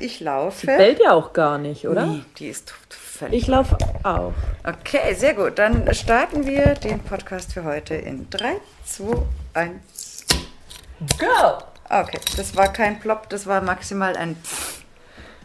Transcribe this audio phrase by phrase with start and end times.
[0.00, 0.60] Ich laufe.
[0.60, 2.06] Die bellt ja auch gar nicht, oder?
[2.06, 3.42] Nee, die ist völlig.
[3.42, 4.32] Ich laufe auch.
[4.62, 5.58] Okay, sehr gut.
[5.58, 9.16] Dann starten wir den Podcast für heute in 3, 2,
[9.54, 9.74] 1.
[11.18, 11.64] Go!
[11.90, 14.82] Okay, das war kein Plop, das war maximal ein Pfff.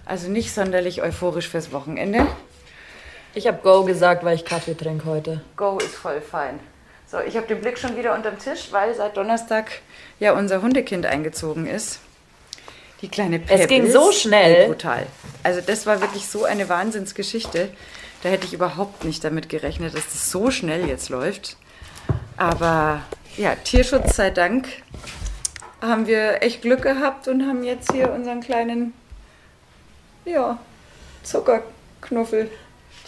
[0.05, 2.27] Also nicht sonderlich euphorisch fürs Wochenende.
[3.33, 5.41] Ich habe Go gesagt, weil ich Kaffee trinke heute.
[5.57, 6.59] Go ist voll fein.
[7.07, 9.71] So, ich habe den Blick schon wieder unterm Tisch, weil seit Donnerstag
[10.19, 12.01] ja unser Hundekind eingezogen ist.
[13.03, 13.61] Die kleine Pebbles.
[13.61, 14.67] Es ging so schnell.
[14.67, 15.05] Brutal.
[15.43, 17.69] Also das war wirklich so eine Wahnsinnsgeschichte.
[18.23, 21.57] Da hätte ich überhaupt nicht damit gerechnet, dass das so schnell jetzt läuft.
[22.37, 23.01] Aber
[23.35, 24.69] ja, Tierschutz sei Dank
[25.81, 28.93] haben wir echt Glück gehabt und haben jetzt hier unseren kleinen,
[30.23, 30.57] ja,
[31.23, 32.49] Zuckerknuffel.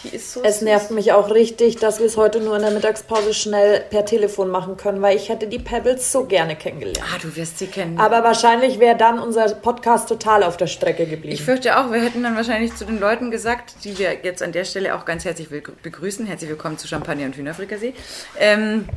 [0.04, 0.62] Die ist so Es süß.
[0.63, 4.49] nervt mich auch richtig, dass wir es heute nur in der Mittagspause schnell per Telefon
[4.49, 7.02] machen können, weil ich hätte die Pebbles so gerne kennengelernt.
[7.13, 7.98] Ah, du wirst sie kennen.
[7.99, 11.34] Aber wahrscheinlich wäre dann unser Podcast total auf der Strecke geblieben.
[11.34, 14.52] Ich fürchte auch, wir hätten dann wahrscheinlich zu den Leuten gesagt, die wir jetzt an
[14.52, 17.93] der Stelle auch ganz herzlich begrüßen, herzlich willkommen zu Champagner und Hühnerfrikassee,
[18.40, 18.88] ähm,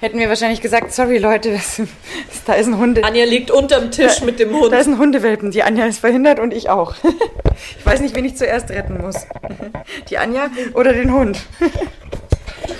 [0.00, 3.04] hätten wir wahrscheinlich gesagt, sorry Leute, das, das, da ist ein Hunde...
[3.04, 4.72] Anja liegt unterm Tisch mit dem Hund.
[4.72, 5.50] Da ist ein Hundewelpen.
[5.50, 6.94] Die Anja ist verhindert und ich auch.
[7.78, 9.26] Ich weiß nicht, wen ich zuerst retten muss.
[10.10, 11.40] Die Anja oder den Hund.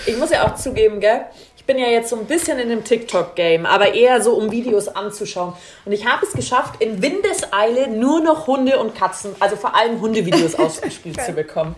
[0.05, 1.23] Ich muss ja auch zugeben, gell?
[1.69, 4.87] Ich bin ja jetzt so ein bisschen in dem TikTok-Game, aber eher so, um Videos
[4.87, 5.53] anzuschauen.
[5.85, 10.01] Und ich habe es geschafft, in Windeseile nur noch Hunde und Katzen, also vor allem
[10.01, 11.75] Hundevideos ausgespielt zu bekommen.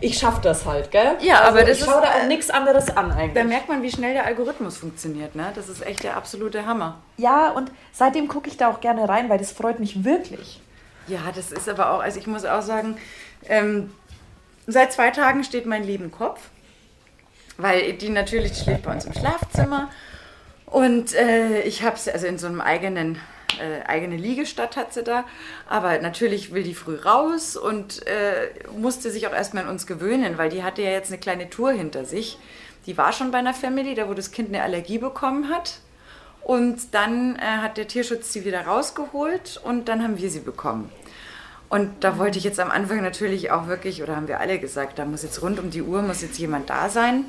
[0.00, 1.12] Ich schaffe das halt, gell?
[1.20, 3.44] Ja, also aber das ich schaue da auch äh, nichts anderes an Da eigentlich.
[3.44, 5.36] merkt man, wie schnell der Algorithmus funktioniert.
[5.36, 5.52] Ne?
[5.54, 6.98] Das ist echt der absolute Hammer.
[7.16, 10.60] Ja, und seitdem gucke ich da auch gerne rein, weil das freut mich wirklich.
[11.06, 12.96] Ja, das ist aber auch, also ich muss auch sagen,
[13.48, 13.92] ähm,
[14.66, 16.40] seit zwei Tagen steht mein lieben Kopf,
[17.58, 19.90] weil die natürlich die schläft bei uns im Schlafzimmer
[20.66, 23.18] und äh, ich habe sie also in so einem eigenen
[23.60, 25.24] äh, eigene Liegestatt hat sie da,
[25.68, 30.38] aber natürlich will die früh raus und äh, musste sich auch erstmal an uns gewöhnen,
[30.38, 32.38] weil die hatte ja jetzt eine kleine Tour hinter sich.
[32.86, 35.78] Die war schon bei einer Family, da wo das Kind eine Allergie bekommen hat.
[36.42, 40.90] Und dann äh, hat der Tierschutz sie wieder rausgeholt und dann haben wir sie bekommen.
[41.72, 44.98] Und da wollte ich jetzt am Anfang natürlich auch wirklich, oder haben wir alle gesagt,
[44.98, 47.24] da muss jetzt rund um die Uhr, muss jetzt jemand da sein,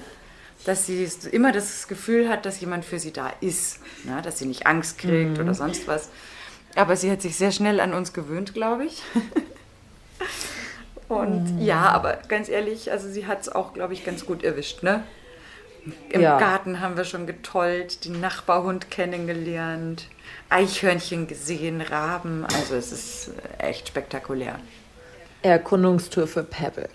[0.66, 4.22] dass sie immer das Gefühl hat, dass jemand für sie da ist, ne?
[4.22, 6.09] dass sie nicht Angst kriegt oder sonst was.
[6.76, 9.02] Aber sie hat sich sehr schnell an uns gewöhnt, glaube ich.
[11.08, 14.84] Und ja, aber ganz ehrlich, also sie hat es auch, glaube ich, ganz gut erwischt,
[14.84, 15.06] ne?
[16.10, 16.38] Im Ja.
[16.38, 20.10] Garten haben wir schon getollt, den Nachbarhund kennengelernt,
[20.53, 22.46] Eichhörnchen gesehen, Raben.
[22.46, 24.59] Also es ist echt spektakulär.
[25.41, 26.90] Erkundungstour für Pebbles.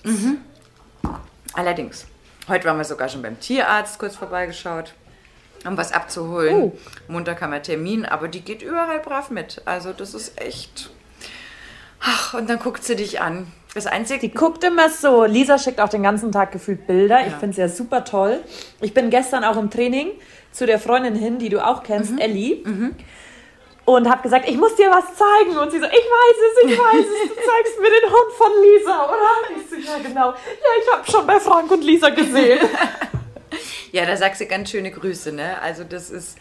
[1.54, 2.06] Allerdings,
[2.48, 4.94] heute waren wir sogar schon beim Tierarzt kurz vorbeigeschaut,
[5.66, 6.54] um was abzuholen.
[6.54, 6.78] Oh.
[7.08, 9.60] Montag haben wir Termin, aber die geht überall brav mit.
[9.64, 10.90] Also das ist echt...
[12.00, 13.48] Ach, und dann guckt sie dich an.
[13.74, 14.20] Das Einzige...
[14.20, 15.24] Die guckt immer so.
[15.24, 17.26] Lisa schickt auch den ganzen Tag gefühlt Bilder.
[17.26, 17.38] Ich Ja.
[17.38, 18.38] finde es ja super toll.
[18.80, 20.10] Ich bin gestern auch im Training
[20.52, 22.18] zu der Freundin hin, die du auch kennst, Mhm.
[22.18, 22.62] Ellie.
[23.88, 25.56] Und habe gesagt, ich muss dir was zeigen.
[25.56, 27.28] Und sie so, ich weiß es, ich weiß es.
[27.30, 29.56] Du zeigst mir den Hund von Lisa, oder?
[29.56, 30.30] Ich so, ja, genau.
[30.32, 30.36] Ja,
[30.82, 32.60] ich habe schon bei Frank und Lisa gesehen.
[33.90, 35.58] Ja, da sagst du ganz schöne Grüße, ne?
[35.62, 36.36] Also das ist...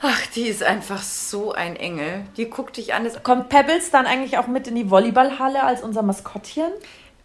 [0.00, 2.24] Ach, die ist einfach so ein Engel.
[2.38, 3.06] Die guckt dich an.
[3.22, 6.72] Kommt Pebbles dann eigentlich auch mit in die Volleyballhalle als unser Maskottchen?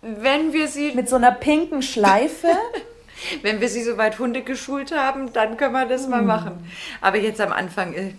[0.01, 2.49] wenn wir sie Mit so einer pinken Schleife?
[3.41, 6.69] Wenn wir sie soweit Hunde geschult haben, dann können wir das mal machen.
[7.01, 8.11] Aber jetzt am Anfang äh,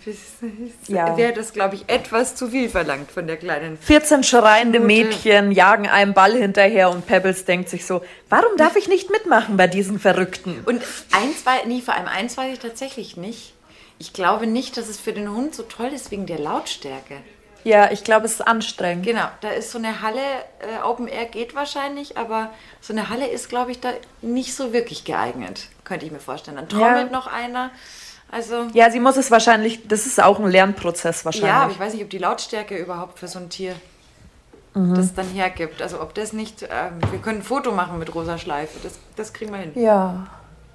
[0.86, 1.16] Ja.
[1.16, 3.78] wäre das, glaube ich, etwas zu viel verlangt von der kleinen.
[3.78, 4.86] 14 schreiende Gute.
[4.86, 9.56] Mädchen jagen einem Ball hinterher und Pebbles denkt sich so, warum darf ich nicht mitmachen
[9.56, 10.60] bei diesen Verrückten?
[10.66, 10.82] Und
[11.12, 13.54] eins war, nee, vor allem eins weiß ich tatsächlich nicht.
[13.98, 17.16] Ich glaube nicht, dass es für den Hund so toll ist wegen der Lautstärke.
[17.68, 19.04] Ja, ich glaube, es ist anstrengend.
[19.04, 20.20] Genau, da ist so eine Halle,
[20.60, 23.90] äh, Open Air geht wahrscheinlich, aber so eine Halle ist, glaube ich, da
[24.22, 26.56] nicht so wirklich geeignet, könnte ich mir vorstellen.
[26.56, 27.12] Dann trommelt Ja.
[27.12, 27.70] noch einer.
[28.30, 31.76] Also, Ja, sie muss es wahrscheinlich, das ist auch ein Lernprozess Ja, aber wahrscheinlich.
[31.76, 33.74] ich weiß nicht, ob die Lautstärke überhaupt für so ein Tier
[34.74, 34.94] Mhm.
[34.94, 35.82] das dann hergibt.
[35.82, 39.32] Also ob das nicht, ähm, wir können ein Foto machen mit rosa Schleife, das, das
[39.32, 39.72] kriegen wir hin.
[39.74, 40.26] Ja.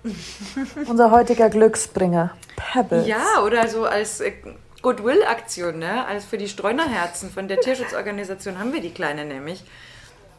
[0.87, 3.07] Unser heutiger Glücksbringer, Pebbles.
[3.07, 4.33] Ja, oder so als äh,
[4.83, 6.05] Goodwill-Aktion, ne?
[6.05, 9.63] Als für die Streunerherzen von der Tierschutzorganisation haben wir die Kleine nämlich.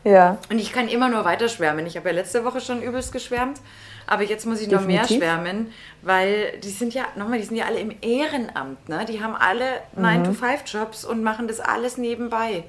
[0.04, 0.38] Ja.
[0.50, 1.86] Und ich kann immer nur weiter schwärmen.
[1.86, 3.58] Ich habe ja letzte Woche schon übelst geschwärmt,
[4.06, 7.64] aber jetzt muss ich noch mehr schwärmen, weil die sind ja, nochmal, die sind ja
[7.64, 9.06] alle im Ehrenamt, ne?
[9.08, 9.64] Die haben alle
[9.98, 12.64] 9-to-5-Jobs und machen das alles nebenbei.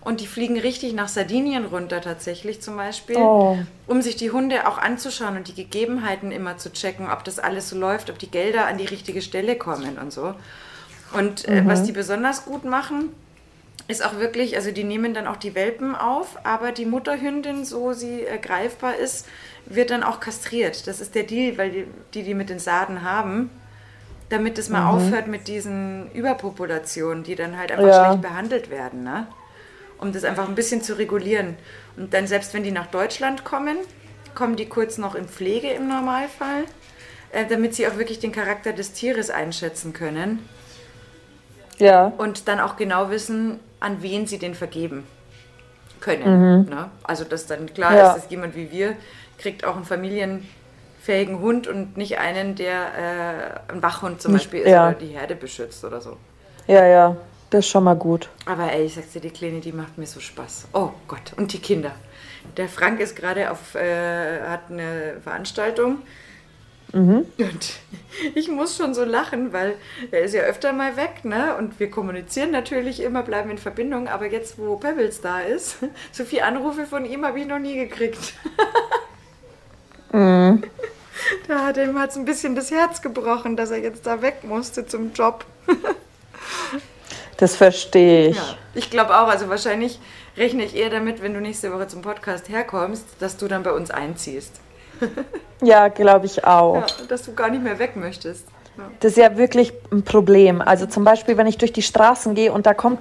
[0.00, 3.58] Und die fliegen richtig nach Sardinien runter tatsächlich zum Beispiel, Oh.
[3.88, 7.68] um sich die Hunde auch anzuschauen und die Gegebenheiten immer zu checken, ob das alles
[7.70, 10.34] so läuft, ob die Gelder an die richtige Stelle kommen und so.
[11.16, 13.10] Und äh, was die besonders gut machen,
[13.88, 17.92] ist auch wirklich, also die nehmen dann auch die Welpen auf, aber die Mutterhündin, so
[17.92, 19.26] sie äh, greifbar ist,
[19.64, 20.86] wird dann auch kastriert.
[20.86, 23.50] Das ist der Deal, weil die, die, die mit den Saden haben,
[24.28, 24.88] damit es mal Mhm.
[24.88, 28.04] aufhört mit diesen Überpopulationen, die dann halt einfach Ja.
[28.04, 29.26] schlecht behandelt werden, ne?
[29.98, 31.56] Um das einfach ein bisschen zu regulieren.
[31.96, 33.78] Und dann, selbst wenn die nach Deutschland kommen,
[34.34, 36.64] kommen die kurz noch in Pflege im Normalfall,
[37.32, 40.46] äh, damit sie auch wirklich den Charakter des Tieres einschätzen können
[41.78, 42.12] Ja.
[42.18, 45.04] und dann auch genau wissen, an wen sie den vergeben
[46.00, 46.66] können.
[46.68, 46.90] Ne?
[47.04, 47.96] Also, dass dann klar Mhm.
[47.96, 48.08] Ja.
[48.12, 48.94] ist, dass jemand wie wir
[49.38, 54.60] kriegt auch einen familienfähigen Hund und nicht einen, der äh, ein Wachhund zum Nicht- Beispiel
[54.62, 54.88] ist ja.
[54.88, 56.16] oder die Herde beschützt oder so.
[56.66, 57.16] Ja, ja.
[57.50, 58.28] Das ist schon mal gut.
[58.44, 60.66] Aber ey, ich sag's dir, die Kleine, die macht mir so Spaß.
[60.72, 61.92] Oh Gott, und die Kinder.
[62.56, 65.98] Der Frank ist gerade auf, äh, hat eine Veranstaltung.
[66.92, 67.72] Und
[68.34, 69.74] ich muss schon so lachen, weil
[70.10, 71.56] er ist ja öfter mal weg, ne?
[71.56, 74.08] Und wir kommunizieren natürlich immer, bleiben in Verbindung.
[74.08, 75.76] Aber jetzt, wo Pebbles da ist,
[76.12, 78.34] so viele Anrufe von ihm habe ich noch nie gekriegt.
[81.48, 84.86] Da hat ihm hat's ein bisschen das Herz gebrochen, dass er jetzt da weg musste
[84.86, 85.44] zum Job.
[87.36, 88.36] Das verstehe ich.
[88.36, 89.28] Ja, ich glaube auch.
[89.28, 89.98] Also wahrscheinlich
[90.36, 93.72] rechne ich eher damit, wenn du nächste Woche zum Podcast herkommst, dass du dann bei
[93.72, 94.60] uns einziehst.
[95.62, 96.76] Ja, glaube ich auch.
[96.76, 98.46] Ja, dass du gar nicht mehr weg möchtest.
[98.76, 98.84] Ja.
[99.00, 100.60] Das ist ja wirklich ein Problem.
[100.60, 102.98] Also zum Beispiel, wenn ich durch die Straßen gehe und da kommt,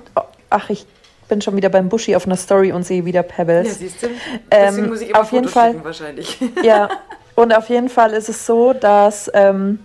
[0.50, 0.86] ach, ich
[1.28, 3.80] bin schon wieder beim Buschi auf einer Story und sehe wieder Ja, Pebbles.
[3.80, 4.08] siehst du?
[4.50, 6.38] Deswegen Ähm, muss ich immer auf jeden Fotos Fall- wahrscheinlich.
[6.64, 6.90] Ja,
[7.36, 9.80] und auf jeden Fall ist es so, dass ähm,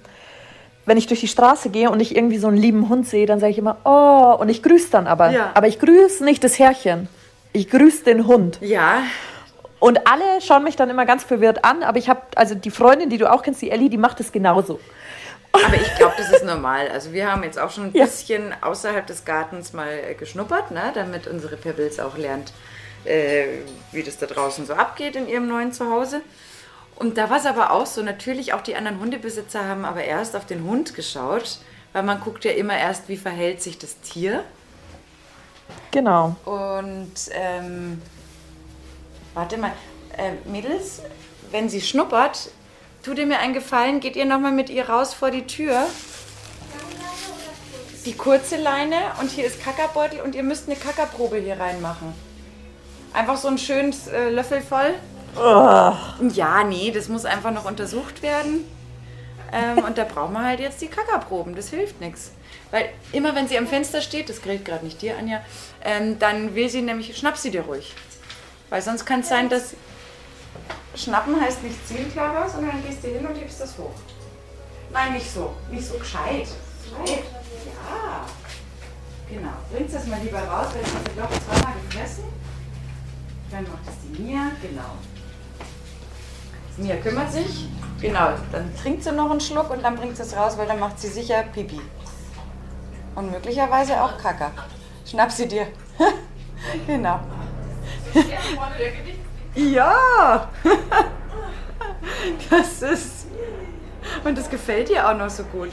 [0.87, 3.41] wenn ich durch die Straße gehe und ich irgendwie so einen lieben Hund sehe, dann
[3.41, 5.31] sage ich immer, oh, und ich grüße dann aber.
[5.31, 5.51] Ja.
[5.55, 7.09] Aber ich grüße nicht das Herrchen.
[7.53, 8.59] Ich grüße den Hund.
[8.61, 8.99] Ja,
[9.81, 13.11] Und alle schauen mich dann immer ganz verwirrt an, aber ich habe, also die Freundin,
[13.11, 14.79] die du auch kennst, die Ellie, die macht es genauso.
[15.53, 16.89] aber ich glaube, das ist normal.
[16.93, 18.05] Also wir haben jetzt auch schon ein Ja.
[18.05, 20.93] bisschen außerhalb des Gartens mal äh, geschnuppert, ne?
[20.95, 22.53] damit unsere Pebbles auch lernt,
[23.05, 23.47] äh,
[23.91, 26.21] wie das da draußen so abgeht in ihrem neuen Zuhause.
[26.97, 30.37] Und da war es aber auch so, natürlich auch die anderen Hundebesitzer haben aber erst
[30.37, 31.59] auf den Hund geschaut,
[31.95, 34.45] weil man guckt ja immer erst, wie verhält sich das Tier.
[35.91, 36.37] Genau.
[36.45, 38.03] Und ähm,
[39.35, 39.73] warte mal,
[40.17, 41.03] äh, Mädels,
[41.51, 42.51] wenn sie schnuppert,
[43.03, 45.87] tut ihr mir einen Gefallen, geht ihr nochmal mit ihr raus vor die Tür.
[48.07, 52.15] Die kurze Leine und hier ist Kackerbeutel und ihr müsst eine Kackerprobe hier reinmachen.
[53.13, 54.95] Einfach so ein schönes äh, Löffel voll.
[56.33, 58.65] Ja, nee, das muss einfach noch untersucht werden.
[59.53, 61.55] Ähm, und da brauchen wir halt jetzt die Kackerproben.
[61.55, 62.33] Das hilft nichts.
[62.71, 65.41] Weil immer wenn sie am Fenster steht, das gilt gerade nicht dir, Anja,
[65.85, 67.95] ähm, dann will sie nämlich, schnapp sie dir ruhig.
[68.71, 69.75] Weil sonst kann es sein, dass
[70.95, 73.93] schnappen heißt nicht ziehen, Clara, sondern dann gehst du hin und hebst das hoch.
[74.93, 75.55] Nein, nicht so.
[75.71, 76.49] Nicht so gescheit.
[76.83, 77.25] Gescheit.
[77.67, 78.27] Ja.
[79.29, 79.53] Genau.
[79.73, 82.25] Bringst das mal lieber raus, weil das hat sie doch zweimal gefressen.
[83.51, 84.51] Dann macht es die Mia.
[84.63, 84.97] Genau.
[86.77, 87.69] Mia kümmert sich.
[88.01, 90.81] Genau, dann trinkt sie noch einen Schluck und dann bringt sie es raus, weil dann
[90.81, 91.81] macht sie sicher Pipi.
[93.15, 94.51] Und möglicherweise auch Kacke.
[95.05, 95.67] Schnapp sie dir.
[96.87, 97.21] genau.
[99.55, 100.49] ja!
[102.51, 103.27] das ist.
[104.25, 105.71] Und das gefällt ihr auch noch so gut.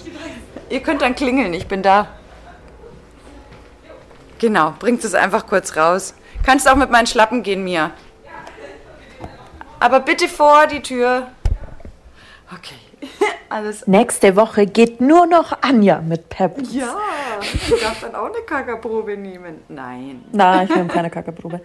[0.69, 2.07] Ihr könnt dann klingeln, ich bin da.
[4.39, 6.13] Genau, bringt es einfach kurz raus.
[6.43, 7.91] Kannst auch mit meinen Schlappen gehen, Mia.
[9.79, 11.27] Aber bitte vor die Tür.
[12.53, 12.75] Okay.
[13.49, 13.87] Alles.
[13.87, 16.73] Nächste Woche geht nur noch Anja mit Pebbles.
[16.73, 16.95] Ja,
[17.41, 19.63] ich darf dann auch eine Kackerprobe nehmen.
[19.67, 20.25] Nein.
[20.31, 21.61] Nein, ich nehme keine Kackerprobe.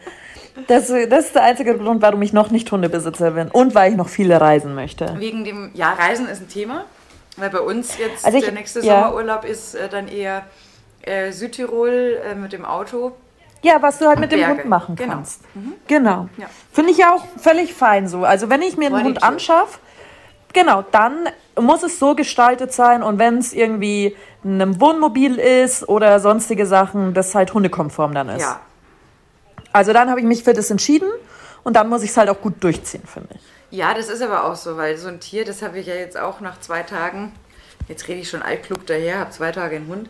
[0.68, 3.48] Das, das ist der einzige Grund, warum ich noch nicht Hundebesitzer bin.
[3.48, 5.14] Und weil ich noch viele reisen möchte.
[5.18, 6.84] Wegen dem, ja, Reisen ist ein Thema.
[7.38, 9.04] Weil bei uns jetzt Also ich- der nächste ja.
[9.04, 10.44] Sommerurlaub ist äh, dann eher
[11.02, 13.12] äh, Südtirol äh, mit dem Auto.
[13.62, 14.54] Ja, was du halt mit dem Berge.
[14.62, 15.12] Hund machen Genau.
[15.14, 15.40] kannst.
[15.86, 16.28] Genau.
[16.36, 16.46] Ja.
[16.72, 18.24] Finde ich ja auch völlig fein so.
[18.24, 19.78] Also wenn ich mir einen Hund anschaffe,
[20.52, 21.28] genau, dann
[21.58, 26.66] muss es so gestaltet sein und wenn es irgendwie in einem Wohnmobil ist oder sonstige
[26.66, 28.42] Sachen, das halt hundekonform dann ist.
[28.42, 28.60] Ja.
[29.72, 31.08] Also dann habe ich mich für das entschieden
[31.64, 33.40] und dann muss ich es halt auch gut durchziehen, finde ich.
[33.78, 36.18] Ja, das ist aber auch so, weil so ein Tier, das habe ich ja jetzt
[36.18, 37.32] auch nach zwei Tagen,
[37.88, 40.08] jetzt rede ich schon altklug daher, habe zwei Tage einen Hund,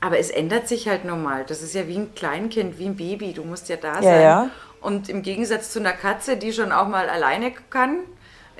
[0.00, 1.44] aber es ändert sich halt normal.
[1.46, 4.22] Das ist ja wie ein Kleinkind, wie ein Baby, du musst ja da sein.
[4.22, 4.50] ja.
[4.80, 7.98] Und im Gegensatz zu einer Katze, die schon auch mal alleine kann,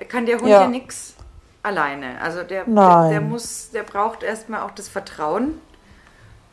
[0.08, 0.68] kann der Hund ja, Ja.
[0.68, 1.14] nichts
[1.62, 2.20] alleine.
[2.20, 5.58] Also der, der, der muss, der braucht erstmal auch das Vertrauen,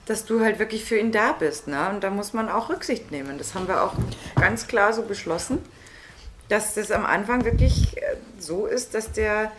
[0.08, 1.68] dass du halt wirklich für ihn da bist.
[1.68, 1.90] Ne?
[1.90, 3.38] Und da muss man auch Rücksicht nehmen.
[3.38, 3.94] Das haben wir auch
[4.40, 5.60] ganz klar so beschlossen,
[6.50, 9.52] dass das am Anfang wirklich äh, so ist, dass der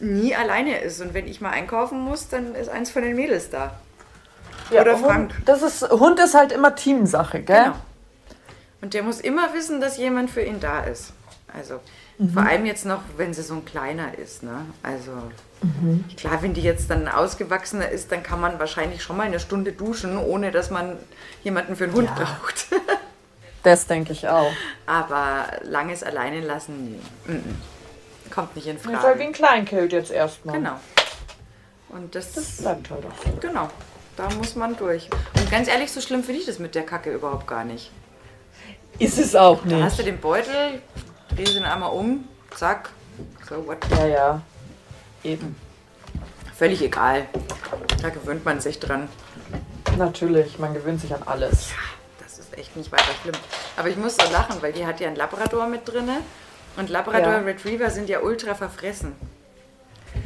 [0.00, 1.00] nie alleine ist.
[1.00, 3.78] Und wenn ich mal einkaufen muss, dann ist eins von den Mädels da.
[4.70, 5.32] Oder Hund, Frank.
[5.44, 7.64] Das ist, Hund ist halt immer Teamsache, gell?
[7.64, 7.76] Genau.
[8.80, 11.12] Und der muss immer wissen, dass jemand für ihn da ist.
[11.54, 11.80] Also
[12.18, 12.30] Mhm.
[12.32, 14.42] vor allem jetzt noch, wenn sie so ein kleiner ist.
[14.42, 14.66] Ne?
[14.82, 15.10] Also
[15.62, 16.04] Mhm.
[16.16, 19.72] klar, wenn die jetzt dann ausgewachsener ist, dann kann man wahrscheinlich schon mal eine Stunde
[19.72, 20.98] duschen, ohne dass man
[21.44, 22.66] jemanden für einen Hund braucht.
[23.64, 24.50] Das denke ich auch.
[24.86, 27.38] Aber langes alleine lassen, nee.
[28.34, 29.22] Kommt nicht in Das ist halt wie Frage.
[29.22, 30.56] ein Kleinkind jetzt erstmal.
[30.56, 30.80] Genau.
[31.90, 33.70] Und das, Das bleibt halt auch genau,
[34.16, 35.08] da muss man durch.
[35.36, 37.92] Und ganz ehrlich, so schlimm finde ich das mit der Kacke überhaupt gar nicht.
[38.98, 40.00] Ist es auch Da hast nicht.
[40.00, 40.82] du den Beutel,
[41.36, 42.90] drehst ihn einmal um, zack,
[43.48, 43.78] so what.
[43.90, 44.42] Ja, ja.
[45.24, 45.56] Eben.
[46.56, 47.26] Völlig egal.
[48.00, 49.08] Da gewöhnt man sich dran.
[49.98, 51.70] Natürlich, man gewöhnt sich an alles.
[52.18, 53.34] Das ist echt nicht weiter schlimm.
[53.76, 56.18] Aber ich muss so lachen, weil die hat ja einen Labrador mit drinne.
[56.76, 57.38] Und Labrador Ja.
[57.38, 59.14] Retriever sind ja ultra verfressen.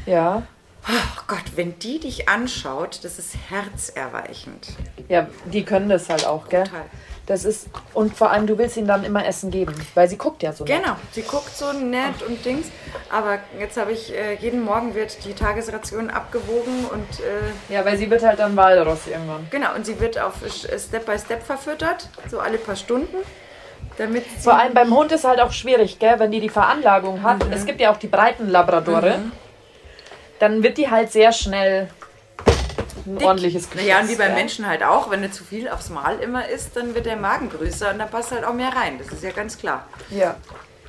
[0.05, 0.43] Ja.
[0.89, 4.69] Oh Gott, wenn die dich anschaut, das ist herzerweichend.
[5.09, 6.65] Ja, die können das halt auch, gell?
[6.65, 6.83] Total.
[7.27, 10.45] Das ist, und vor allem, du willst ihnen dann immer Essen geben, weil sie guckt
[10.45, 10.81] ja so nett.
[10.81, 12.69] Genau, sie guckt so nett und Dings.
[13.11, 17.97] Aber jetzt habe ich, äh, jeden Morgen wird die Tagesration abgewogen und äh, Ja, weil
[17.99, 19.49] sie wird halt dann Walross irgendwann.
[19.51, 23.17] genau, und sie wird auf äh, Step by Step verfüttert, so alle paar Stunden.
[23.99, 27.25] Damit sie, Vor allem beim Hund ist halt auch schwierig, gell, wenn die die Veranlagung
[27.25, 27.45] hat.
[27.45, 27.53] Mhm.
[27.53, 29.19] Es gibt ja auch die breiten Labradore.
[30.39, 31.89] Dann wird die halt sehr schnell
[33.07, 33.89] ein ordentliches Gefühl.
[33.89, 36.77] Naja, und wie beim Menschen halt auch, wenn du zu viel aufs Mal immer isst,
[36.77, 38.99] dann wird der Magen größer und da passt halt auch mehr rein.
[38.99, 39.87] Das ist ja ganz klar.
[40.11, 40.37] Ja,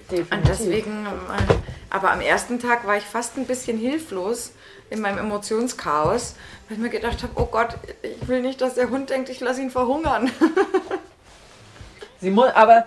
[0.10, 0.32] definitiv.
[0.32, 1.54] Und deswegen, äh,
[1.90, 4.52] aber am ersten Tag war ich fast ein bisschen hilflos
[4.90, 6.36] in meinem Emotionschaos,
[6.68, 9.40] weil ich mir gedacht habe, oh Gott, ich will nicht, dass der Hund denkt, ich
[9.40, 10.32] lasse ihn verhungern.
[12.20, 12.86] Sie muss, aber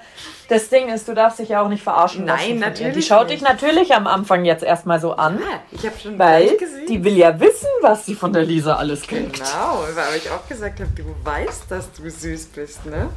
[0.49, 3.41] das Ding ist, du darfst dich ja auch nicht verarschen Nein, natürlich Die schaut nicht.
[3.43, 6.87] dich natürlich am Anfang jetzt erstmal so an, Ah, ich habe schon weil gesehen.
[6.89, 9.35] die will ja wissen, was sie von der Lisa alles kriegt.
[9.35, 13.09] Genau, weil ich auch gesagt habe, du weißt, dass du süß bist, ne?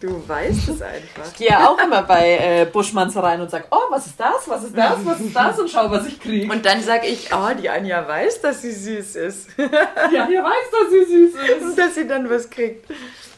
[0.00, 1.24] Du weißt es einfach.
[1.32, 4.46] Ich gehe ja auch immer bei äh, Buschmanns rein und sag, oh, was ist das,
[4.46, 6.52] was ist das, was ist das und schau, was ich kriege.
[6.52, 9.48] Und dann sage ich, oh, die Anja weiß, dass sie süß ist.
[9.56, 11.62] ja, ihr weiß, dass sie süß ist.
[11.70, 12.84] Und dass sie dann was kriegt.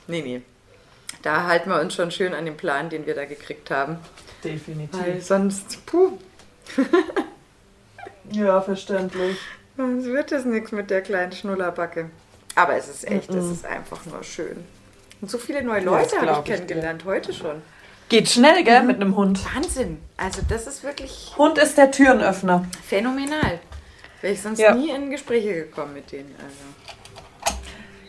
[0.08, 0.42] Nee, nee.
[1.26, 3.98] Da halten wir uns schon schön an den Plan, den wir da gekriegt haben.
[4.44, 5.00] Definitiv.
[5.00, 6.12] Weil sonst, puh,
[8.30, 9.36] Ja, verständlich.
[9.76, 12.10] sonst wird es nichts mit der kleinen Schnullerbacke.
[12.54, 14.64] Aber es ist echt, es ist einfach nur schön.
[15.20, 17.60] Und so viele neue Leute habe ich ich kennengelernt, heute schon.
[18.08, 19.40] Geht schnell, gell, mit einem Hund.
[19.52, 19.98] Wahnsinn.
[20.16, 22.64] Also das ist wirklich Hund ist der Türenöffner.
[22.86, 23.58] phänomenal.
[24.20, 24.76] Wäre ich sonst Ja.
[24.76, 26.32] nie in Gespräche gekommen mit denen.
[26.36, 26.85] Also.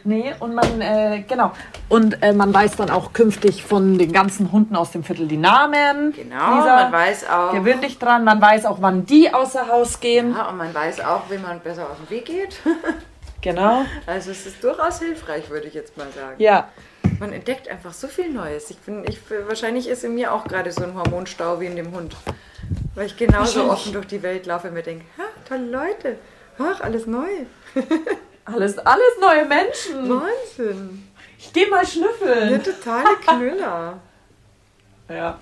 [0.07, 1.51] Nee, und man, äh, genau.
[1.89, 5.35] Und äh, man weiß dann auch künftig von den ganzen Hunden aus dem Viertel die
[5.35, 6.13] Namen.
[6.13, 7.51] Genau, Lisa, man weiß auch.
[7.51, 10.33] Gewöhn dich dran, man weiß auch, wann die außer Haus gehen.
[10.33, 12.59] Ja, und man weiß auch, wie man besser aus dem Weg geht.
[13.39, 13.85] Genau.
[14.07, 16.35] Also es ist durchaus hilfreich, würde ich jetzt mal sagen.
[16.39, 16.69] Ja.
[17.19, 18.71] Man entdeckt einfach so viel Neues.
[18.71, 21.91] Ich bin, ich, wahrscheinlich ist in mir auch gerade so ein Hormonstau wie in dem
[21.93, 22.15] Hund.
[22.95, 26.17] Weil ich genauso offen durch die Welt laufe und mir denke, ha, tolle Leute.
[26.57, 27.27] Ach, alles neu.
[28.47, 30.09] Alles, alles neue Menschen.
[30.09, 31.07] Wahnsinn.
[31.37, 32.63] Ich geh mal Ja, schnüffeln.
[32.63, 33.99] totale Knüller.
[35.09, 35.39] Ja.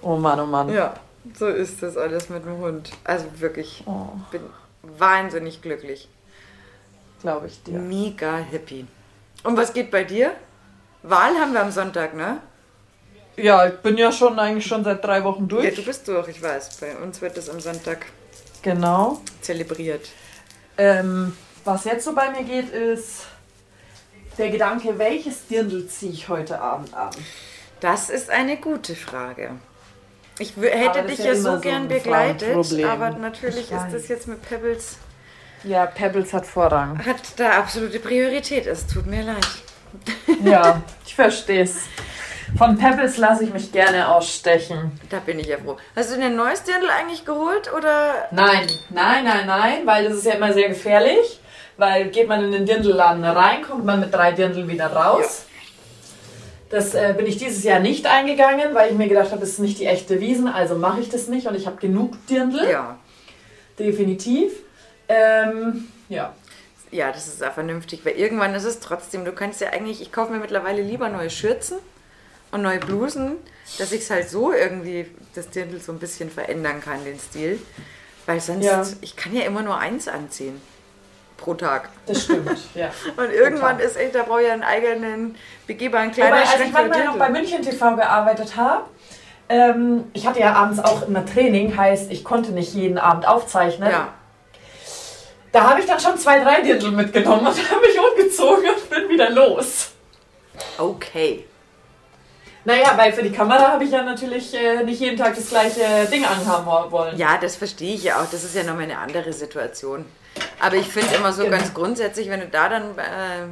[0.00, 0.68] Oh Mann, oh Mann.
[0.72, 0.94] Ja,
[1.36, 2.90] so ist das alles mit dem Hund.
[3.02, 4.42] Also wirklich, Oh, bin
[4.82, 6.08] wahnsinnig glücklich.
[7.20, 7.78] glaube ich dir.
[7.80, 8.86] Mega happy.
[9.42, 10.34] Und was geht bei dir?
[11.02, 12.38] Wahl haben wir am Sonntag, ne?
[13.36, 15.64] Ja, ich bin ja schon eigentlich schon seit drei Wochen durch.
[15.64, 16.76] Ja, du bist durch, ich weiß.
[16.80, 18.06] Bei uns wird das am Sonntag
[18.62, 19.20] Genau.
[19.40, 20.08] zelebriert.
[20.78, 23.26] Ähm, was jetzt so bei mir geht, ist
[24.38, 27.10] der Gedanke, welches Dirndl ziehe ich heute Abend an?
[27.80, 29.52] Das ist eine gute Frage.
[30.38, 34.08] Ich hätte dich ja, ja so so gern ein begleitet, aber natürlich Ich ist das
[34.08, 34.96] jetzt mit Pebbles,
[35.64, 37.04] Ja, Pebbles hat Vorrang.
[37.04, 38.66] hat da absolute Priorität.
[38.66, 39.46] Es tut mir leid.
[40.42, 41.82] Ja, ich verstehe es.
[42.56, 44.98] Von Pebbles lasse ich mich gerne ausstechen.
[45.10, 45.76] Da bin ich ja froh.
[45.94, 48.28] Hast du dir ein neues Dirndl eigentlich geholt oder?
[48.30, 51.39] Nein, nein, nein, nein, weil das ist ja immer sehr gefährlich.
[51.80, 55.46] Weil geht man in den Dirndl-Laden rein, kommt man mit drei Dirndl wieder raus.
[56.68, 59.58] Das äh, bin ich dieses Jahr nicht eingegangen, weil ich mir gedacht habe, das ist
[59.60, 62.98] nicht die echte Wiesen, also mache ich das nicht und ich habe genug Dirndl, Ja.
[63.78, 64.52] definitiv.
[65.08, 66.34] Ähm, ja.
[66.90, 70.12] Ja, das ist auch vernünftig, weil irgendwann ist es trotzdem, du kannst ja eigentlich, ich
[70.12, 71.78] kaufe mir mittlerweile lieber neue Schürzen
[72.52, 73.36] und neue Blusen,
[73.78, 77.58] dass ich es halt so irgendwie, das Dirndl so ein bisschen verändern kann, den Stil.
[78.26, 78.84] Weil sonst, Ja.
[79.00, 80.60] ich kann ja immer nur eins anziehen
[81.40, 81.88] pro Tag.
[82.06, 82.90] Das stimmt, ja.
[83.16, 83.90] Und irgendwann Total.
[83.90, 87.28] ist echt, da brauche ich einen eigenen, begehbaren Wobei, kleinen als ich manchmal noch bei.
[87.30, 88.84] München TV gearbeitet habe,
[89.48, 93.90] ähm, ich hatte ja abends auch immer Training, heißt, ich konnte nicht jeden Abend aufzeichnen.
[93.90, 94.08] Ja,
[95.50, 99.08] Da habe ich dann schon zwei, drei Dirndl mitgenommen und habe mich ausgezogen und bin
[99.08, 99.90] wieder los.
[100.78, 101.46] Okay.
[102.64, 106.06] Naja, weil für die Kamera habe ich ja natürlich äh, nicht jeden Tag das gleiche
[106.12, 107.16] Ding anhaben wollen.
[107.16, 108.30] Ja, das verstehe ich ja auch.
[108.30, 110.04] Das ist ja nochmal eine andere Situation.
[110.60, 111.56] Aber ich finde immer so Genau.
[111.56, 113.46] ganz grundsätzlich, wenn du da dann äh,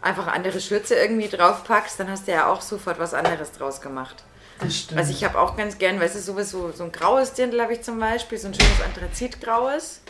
[0.00, 3.80] einfach andere Schürze irgendwie drauf packst, dann hast du ja auch sofort was anderes draus
[3.80, 4.16] gemacht.
[4.60, 4.98] Das stimmt.
[5.00, 7.82] Also ich habe auch ganz gern, weißt du, sowieso so ein graues Dirndl habe ich
[7.82, 10.00] zum Beispiel, so ein schönes Anthrazitgraues,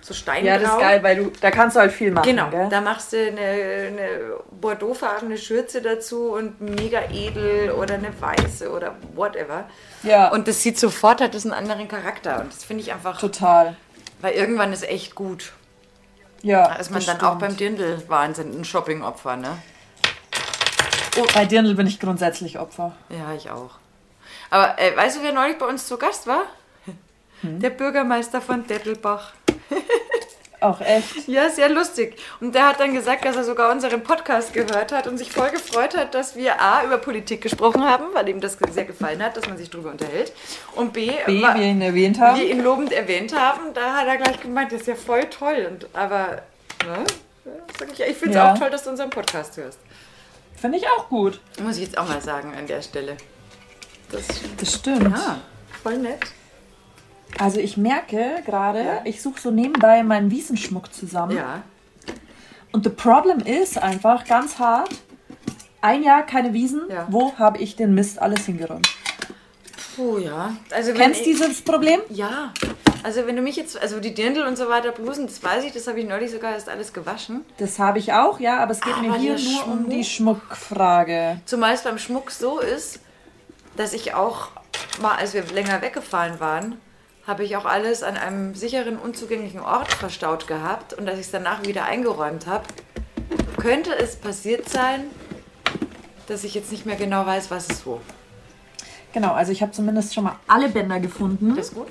[0.00, 0.46] so steingrau.
[0.48, 2.24] ja, das ist geil, weil du, da kannst du halt viel machen.
[2.28, 2.68] Genau, Gell?
[2.70, 4.08] da machst du eine, eine
[4.60, 9.68] bordeauxfarbene Schürze dazu und mega edel oder eine weiße oder whatever.
[10.02, 12.40] Ja, Und das sieht sofort, hat das einen anderen Charakter.
[12.40, 13.76] Und das finde ich einfach, total.
[14.22, 15.52] Weil irgendwann ist echt gut.
[16.42, 17.30] Ja, Da ist man dann stimmt.
[17.30, 19.58] auch beim Dirndl Wahnsinn, ein Shopping-Opfer, ne?
[21.34, 22.96] Bei Dirndl bin ich grundsätzlich Opfer.
[23.10, 23.72] Ja, ich auch.
[24.50, 26.44] Aber äh, weißt du, wer neulich bei uns zu Gast war?
[27.42, 27.60] Hm?
[27.60, 29.32] Der Bürgermeister von Dettelbach.
[30.62, 31.26] Auch echt.
[31.28, 32.16] Ja, sehr lustig.
[32.40, 35.50] Und der hat dann gesagt, dass er sogar unseren Podcast gehört hat und sich voll
[35.50, 39.36] gefreut hat, dass wir A, über Politik gesprochen haben, weil ihm das sehr gefallen hat,
[39.36, 40.32] dass man sich drüber unterhält.
[40.76, 42.38] Und B, B, wa- wie wir ihn erwähnt haben.
[42.38, 43.74] wir ihn lobend erwähnt haben.
[43.74, 45.66] Da hat er gleich gemeint, das ist ja voll toll.
[45.70, 46.42] Und, aber,
[46.86, 47.04] ne?
[47.78, 48.52] Sag ich, ich finde es Ja.
[48.52, 49.78] auch toll, dass du unseren Podcast hörst.
[50.56, 51.40] Finde ich auch gut.
[51.60, 53.16] Muss ich jetzt auch mal sagen an der Stelle.
[54.12, 54.22] Das,
[54.58, 55.16] Das stimmt.
[55.16, 55.40] ja,
[55.82, 56.20] voll nett.
[57.38, 61.36] Also ich merke gerade, ich suche so nebenbei meinen Wiesenschmuck zusammen.
[61.36, 61.62] Ja.
[62.72, 64.90] Und the problem ist einfach ganz hart.
[65.80, 66.82] Ein Jahr keine Wiesen.
[66.88, 67.06] Ja.
[67.10, 68.88] Wo habe ich den Mist alles hingeräumt?
[69.96, 70.56] Puh, ja.
[70.70, 72.00] Also Kennst du ich- dieses Problem?
[72.08, 72.52] Ja,
[73.02, 75.72] also wenn du mich jetzt, also die Dirndl und so weiter, Blusen, das weiß ich,
[75.72, 77.44] das habe ich neulich sogar erst alles gewaschen.
[77.58, 80.04] Das habe ich auch, ja, aber es geht mir Aber hier der nur um die
[80.04, 80.36] Schmuck?
[80.40, 81.40] Schmuckfrage.
[81.44, 83.00] Zumal es beim Schmuck so ist,
[83.76, 84.48] dass ich auch
[85.02, 86.78] mal, als wir länger weggefahren waren,
[87.26, 91.30] habe ich auch alles an einem sicheren, unzugänglichen Ort verstaut gehabt und als ich es
[91.30, 92.64] danach wieder eingeräumt habe,
[93.58, 95.04] könnte es passiert sein,
[96.26, 98.00] dass ich jetzt nicht mehr genau weiß, was ist wo.
[99.12, 101.54] Genau, also ich habe zumindest schon mal alle Bänder gefunden.
[101.54, 101.88] Das ist gut?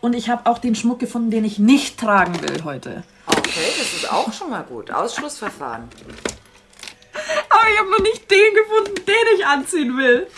[0.00, 3.02] Und ich habe auch den Schmuck gefunden, den ich nicht tragen will heute.
[3.26, 4.90] Okay, das ist auch schon mal gut.
[4.90, 5.88] Ausschlussverfahren.
[7.48, 10.28] Aber ich habe noch nicht den gefunden, den ich anziehen will.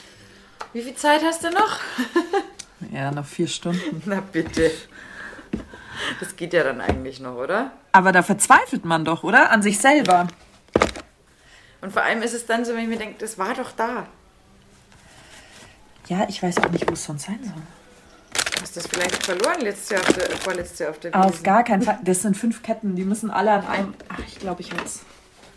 [0.73, 1.81] Wie viel Zeit hast du noch?
[2.91, 4.03] Ja, noch vier Stunden.
[4.07, 4.71] Na bitte.
[6.21, 7.73] Das geht ja dann eigentlich noch, oder?
[7.93, 9.51] Aber da verzweifelt man doch, oder?
[9.51, 10.29] An sich selber.
[11.81, 14.07] Und vor allem ist es dann so, wenn ich mir denke, das war doch da.
[16.09, 17.63] Ja, ich weiß auch nicht, wo es sonst sein soll.
[18.63, 21.45] Hast du das vielleicht verloren letztes Jahr auf der, vorletztes Jahr auf der Auf Wiesn?
[21.45, 21.99] gar keinen Fall.
[22.03, 23.95] Das sind fünf Ketten, die müssen alle an einem.
[24.09, 25.01] Ach, ich glaube, ich hab's.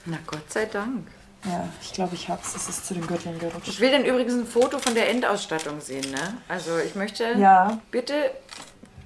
[0.06, 1.08] Na Gott sei Dank.
[1.46, 2.56] Ja, ich glaube, ich hab's.
[2.56, 3.80] Es ist zu den Gürteln Ich gerutscht.
[3.80, 6.38] will dann übrigens ein Foto von der Endausstattung sehen, ne?
[6.48, 7.80] Also ich möchte Ja.
[7.90, 8.14] bitte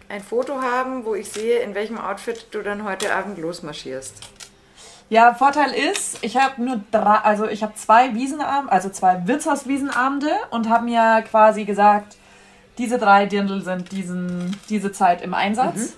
[0.10, 4.16] ein Foto haben, wo ich sehe, in welchem Outfit du dann heute Abend losmarschierst.
[5.10, 10.32] Ja, Vorteil ist, ich habe nur drei, also ich habe zwei Wiesenabende, also zwei Wirtshauswiesenabende
[10.50, 12.18] und habe mir quasi gesagt,
[12.80, 15.94] diese drei Dirndl sind diesen, diese Zeit im Einsatz.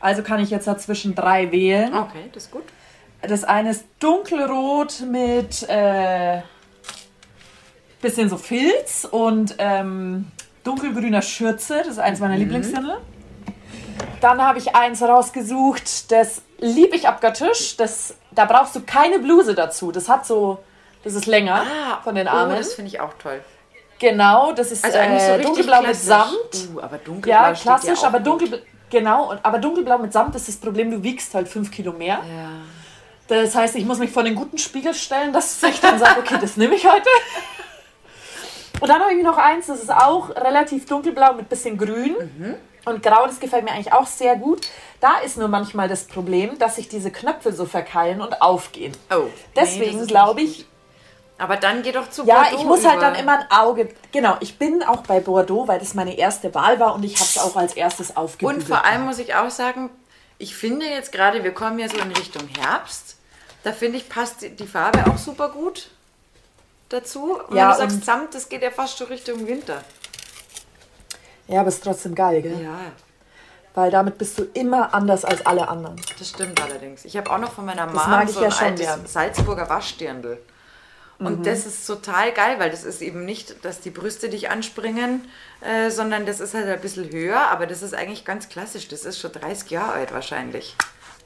[0.00, 1.94] Also kann ich jetzt dazwischen drei wählen.
[1.94, 2.64] Okay, das ist gut.
[3.26, 6.42] Das eine ist dunkelrot mit äh,
[8.00, 10.26] bisschen so Filz und ähm,
[10.64, 11.78] dunkelgrüner Schürze.
[11.78, 12.98] Das ist eins meiner Lieblingsdirndl.
[14.20, 17.76] Dann habe ich eins rausgesucht, das liebe ich abgöttisch.
[17.76, 19.92] Das, da brauchst du keine Bluse dazu.
[19.92, 20.58] Das hat so,
[21.04, 21.64] das ist länger
[22.04, 22.56] von den Oh, Armen.
[22.56, 23.40] das finde ich auch toll.
[23.98, 26.06] genau, das ist Also eigentlich so äh, dunkelblau mit klassisch.
[26.08, 26.74] Samt.
[26.74, 28.26] Uh, aber dunkelblau Ja, klassisch, auch aber gut.
[28.42, 32.18] dunkel, genau, aber dunkelblau mit Samt ist das Problem, du wiegst halt fünf Kilo mehr.
[32.18, 32.50] Ja.
[33.36, 36.38] Das heißt, ich muss mich vor den guten Spiegel stellen, dass ich dann sage, okay,
[36.40, 37.08] das nehme ich heute.
[38.80, 42.16] Und dann habe ich noch eins, das ist auch relativ dunkelblau mit bisschen grün.
[42.84, 44.66] Und grau, das gefällt mir eigentlich auch sehr gut.
[45.00, 48.92] Da ist nur manchmal das Problem, dass sich diese Knöpfe so verkeilen und aufgehen.
[49.10, 49.20] Oh.
[49.20, 50.66] nee, Deswegen ist glaube ich, gut.
[51.38, 53.10] Aber dann geh doch zu ja, Bordeaux ich muss halt über.
[53.10, 53.88] dann immer ein Auge.
[54.12, 57.24] Genau, ich bin auch bei Bordeaux, weil das meine erste Wahl war und ich habe
[57.24, 58.62] es auch als erstes aufgebügelt.
[58.62, 59.90] Und vor allem muss ich auch sagen,
[60.38, 63.16] ich finde jetzt gerade, wir kommen ja so in Richtung Herbst.
[63.64, 65.90] Da finde ich, passt die- Farbe auch super gut
[66.88, 67.38] dazu.
[67.48, 69.82] Und Ja, wenn du sagst Samt, das geht ja fast schon Richtung Winter.
[71.48, 72.60] Ja, aber es ist trotzdem geil, gell?
[72.62, 72.78] Ja,
[73.74, 75.96] Weil damit bist du immer anders als alle anderen.
[76.18, 77.04] das stimmt allerdings.
[77.04, 79.00] Ich habe auch noch von meiner Mama so ja ein schon altes gern.
[79.02, 79.06] Mhm.
[79.06, 80.38] Salzburger Waschdirndl.
[81.18, 85.28] Und das ist total geil, weil das ist eben nicht, dass die Brüste dich anspringen,
[85.60, 88.88] äh, sondern das ist halt ein bisschen höher, aber das ist eigentlich ganz klassisch.
[88.88, 90.74] Das ist schon 30 Jahre alt wahrscheinlich.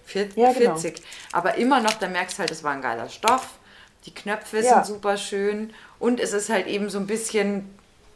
[0.07, 0.77] Vier, Ja, genau.
[0.77, 1.03] 40.
[1.33, 3.49] Aber immer noch, da merkst du halt, das war ein geiler Stoff.
[4.07, 4.75] Die Knöpfe Ja.
[4.85, 7.69] sind super schön und es ist halt eben so ein bisschen,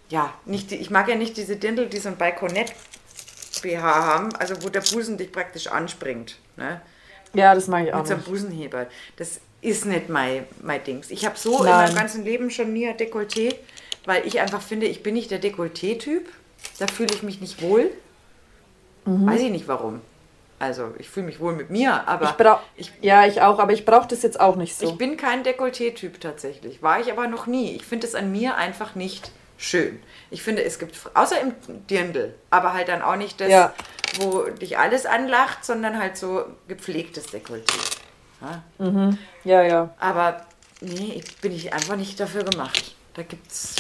[0.09, 2.73] ja, nicht die, ich mag ja nicht diese Dirndl, die so ein Balkonett
[3.63, 6.39] BH haben, also wo der Busen dich praktisch anspringt.
[6.57, 6.81] Ne?
[7.35, 8.23] Ja, das mag ich auch mit so einem.
[8.23, 8.87] Busenheber.
[9.17, 11.11] Das ist nicht mein, mein Dings.
[11.11, 11.87] Ich habe so in Nein.
[11.89, 13.55] meinem ganzen Leben schon nie ein Dekolleté,
[14.05, 16.29] weil ich einfach finde, ich bin nicht der Dekolleté-Typ.
[16.79, 17.91] Da fühle ich mich nicht wohl.
[19.05, 19.27] Mhm.
[19.27, 20.01] Weiß ich nicht warum.
[20.61, 23.73] Also, ich fühle mich wohl mit mir, aber Ich brauch, ich, ja, ich auch, aber
[23.73, 24.87] ich brauche das jetzt auch nicht so.
[24.91, 26.83] ich bin kein Dekolleté-Typ tatsächlich.
[26.83, 27.75] War ich aber noch nie.
[27.77, 30.03] Ich finde es an mir einfach nicht schön.
[30.31, 31.55] Ich finde, es gibt, außer im
[31.89, 33.73] Dirndl, aber halt dann auch nicht das, Ja.
[34.21, 37.79] wo dich alles anlacht, sondern halt so gepflegtes Dekolleté.
[38.43, 39.13] Ja?
[39.45, 39.95] ja, ja.
[39.99, 40.45] Aber
[40.83, 42.95] nee, ich bin ich einfach nicht dafür gemacht.
[43.15, 43.77] Da gibt es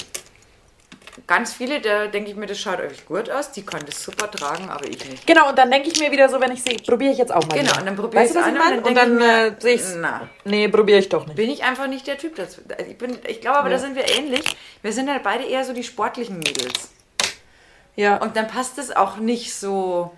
[1.26, 4.30] ganz viele, da denke ich mir, das schaut euch gut aus, die können das super
[4.30, 5.26] tragen, aber ich nicht.
[5.26, 7.46] Genau, und dann denke ich mir wieder so, wenn ich sehe, probiere ich jetzt auch
[7.46, 7.58] mal.
[7.58, 9.94] Genau, und dann probiere ich es an ich und dann dann, ich äh, sehe ich's.
[9.96, 11.36] Na, Nee, probiere ich doch nicht.
[11.36, 12.60] bin ich einfach nicht der Typ dazu.
[12.76, 14.44] Also Ich, bin, ich glaube aber, da sind wir ähnlich.
[14.82, 16.90] Wir sind halt beide eher so die sportlichen Mädels.
[17.96, 18.16] Ja.
[18.16, 20.10] Und dann passt es auch nicht so,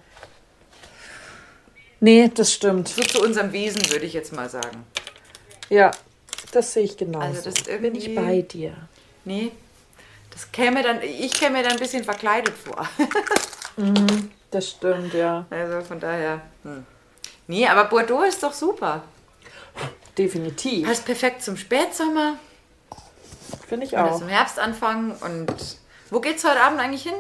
[2.01, 2.89] nee, das stimmt.
[2.89, 4.85] so zu unserem Wesen, würde ich jetzt mal sagen.
[5.69, 5.91] Ja,
[6.53, 7.21] das sehe ich genau.
[7.21, 8.75] Also das bin ich irgendwie- bei dir.
[9.25, 9.53] Nee,
[10.33, 12.89] das käme dann, ich käme mir dann ein bisschen verkleidet vor.
[14.51, 15.47] Das stimmt, ja.
[15.49, 16.43] Also von daher.
[16.63, 16.85] Hm.
[17.47, 19.03] Nee, aber Bordeaux ist doch super.
[20.19, 20.87] Definitiv.
[20.87, 22.35] Passt perfekt zum Spätsommer
[23.67, 24.19] Finde ich auch.
[24.19, 25.17] zum Herbstanfang.
[25.23, 25.79] Und
[26.11, 27.15] wo geht's heute Abend eigentlich hin?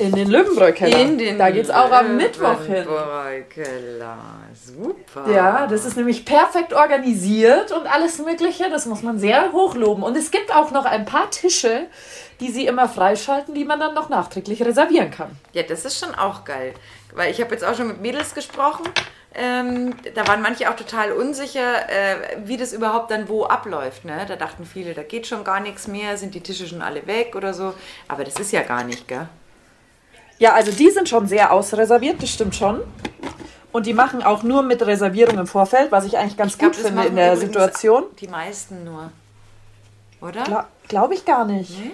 [0.00, 1.36] In den Löwenbräu-Keller.
[1.36, 2.84] Da geht's auch am Mittwoch hin.
[2.84, 4.18] Löwenbräu-Keller.
[4.54, 5.30] Super.
[5.30, 8.70] Ja, das ist nämlich perfekt organisiert und alles Mögliche.
[8.70, 10.02] Das muss man sehr hochloben.
[10.02, 11.86] Und es gibt auch noch ein paar Tische,
[12.40, 15.30] die sie immer freischalten, die man dann noch nachträglich reservieren kann.
[15.52, 16.74] Ja, das ist schon auch geil.
[17.14, 18.84] Weil ich habe jetzt auch schon mit Mädels gesprochen.
[19.32, 24.04] Ähm, da waren manche auch total unsicher, äh, wie das überhaupt dann wo abläuft.
[24.04, 24.24] Ne?
[24.26, 27.36] Da dachten viele, da geht schon gar nichts mehr, sind die Tische schon alle weg
[27.36, 27.74] oder so.
[28.08, 29.28] Aber das ist ja gar nicht, gell?
[30.40, 32.80] Ja, also die sind schon sehr ausreserviert, das stimmt schon.
[33.72, 36.72] Und die machen auch nur mit Reservierung im Vorfeld, was ich eigentlich ganz Ich glaub,
[36.72, 38.04] gut finde in der Situation.
[38.18, 39.12] Die meisten nur.
[40.20, 40.42] Oder?
[40.42, 41.78] Gla Glaube ich gar nicht.
[41.78, 41.92] Nee?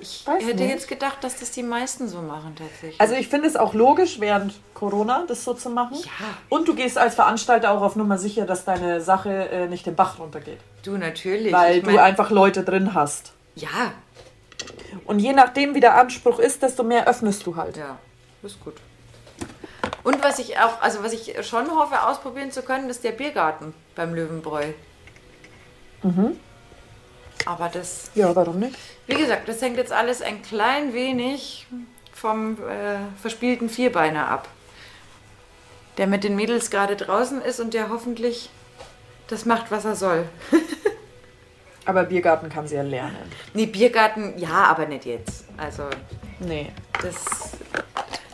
[0.00, 0.70] Ich weiß hätte nicht.
[0.70, 3.00] jetzt gedacht, dass das die meisten so machen tatsächlich.
[3.00, 5.96] Also ich finde es auch logisch, während Corona das so zu machen.
[5.96, 6.10] Ja.
[6.48, 9.94] Und du gehst als Veranstalter auch auf Nummer sicher, dass deine Sache äh, nicht den
[9.94, 10.58] Bach runtergeht.
[10.82, 11.52] du natürlich.
[11.52, 13.32] Weil ich du mein, einfach Leute drin hast.
[13.54, 13.92] Ja,
[15.04, 17.76] Und je nachdem, wie der Anspruch ist, desto mehr öffnest du halt.
[17.76, 17.98] ja,
[18.42, 18.74] ist gut.
[20.02, 23.74] Und was ich auch, also was ich schon hoffe, ausprobieren zu können, ist der Biergarten
[23.94, 24.66] beim Löwenbräu.
[26.02, 26.38] Mhm.
[27.44, 28.76] Aber das, Ja, warum nicht?
[29.06, 31.66] wie gesagt, das hängt jetzt alles ein klein wenig
[32.12, 34.48] vom äh, verspielten Vierbeiner ab.
[35.98, 38.50] Der mit den Mädels gerade draußen ist und der hoffentlich
[39.28, 40.28] das macht, was er soll.
[41.86, 43.16] Aber Biergarten kann sie ja lernen.
[43.54, 45.44] Nee, Biergarten, ja, aber nicht jetzt.
[45.56, 45.84] Also,
[46.40, 46.70] Nee.
[47.00, 47.14] das,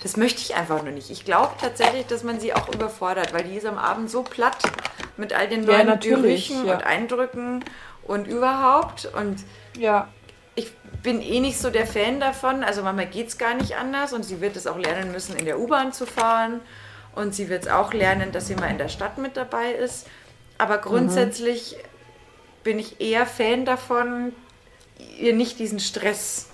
[0.03, 1.11] das möchte ich einfach nur nicht.
[1.11, 4.57] Ich glaube tatsächlich, dass man sie auch überfordert, weil die ist am Abend so platt
[5.17, 6.75] mit all den Ja, neuen natürlich, Gerüchen ja.
[6.75, 7.65] und Eindrücken
[8.05, 9.05] und überhaupt.
[9.15, 9.37] Und
[9.77, 10.09] Ja.
[10.55, 12.65] ich bin eh nicht so der Fan davon.
[12.65, 15.45] Also manchmal geht es gar nicht anders und sie wird es auch lernen müssen, in
[15.45, 16.61] der U-Bahn zu fahren.
[17.15, 20.07] Und sie wird es auch lernen, dass sie mal in der Stadt mit dabei ist.
[20.59, 21.77] Aber grundsätzlich
[22.65, 24.33] bin ich eher Fan davon,
[25.19, 26.47] ihr nicht diesen Stress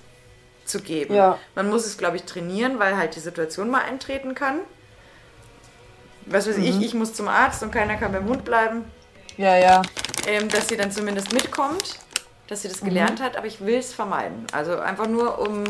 [0.64, 1.14] zu geben.
[1.14, 1.38] Ja.
[1.54, 4.60] Man muss es, glaube ich, trainieren, weil halt die Situation mal eintreten kann.
[6.26, 8.84] Was weiß ich, ich muss zum Arzt und keiner kann beim Hund bleiben
[9.38, 9.82] Ja, ja.
[10.26, 11.98] ähm, dass sie dann zumindest mitkommt,
[12.48, 12.88] dass sie das Mhm.
[12.88, 14.46] gelernt hat, aber ich will es vermeiden.
[14.52, 15.64] Also einfach nur um